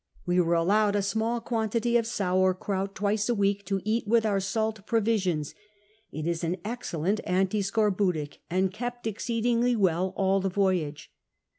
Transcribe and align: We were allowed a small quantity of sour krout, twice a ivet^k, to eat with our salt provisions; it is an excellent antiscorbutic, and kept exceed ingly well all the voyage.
We 0.25 0.39
were 0.41 0.55
allowed 0.55 0.95
a 0.95 1.03
small 1.03 1.39
quantity 1.41 1.95
of 1.95 2.07
sour 2.07 2.55
krout, 2.55 2.95
twice 2.95 3.29
a 3.29 3.35
ivet^k, 3.35 3.63
to 3.65 3.81
eat 3.85 4.07
with 4.07 4.25
our 4.25 4.39
salt 4.39 4.87
provisions; 4.87 5.53
it 6.11 6.25
is 6.25 6.43
an 6.43 6.57
excellent 6.65 7.19
antiscorbutic, 7.27 8.39
and 8.49 8.73
kept 8.73 9.05
exceed 9.05 9.45
ingly 9.45 9.75
well 9.77 10.11
all 10.17 10.39
the 10.39 10.49
voyage. 10.49 11.11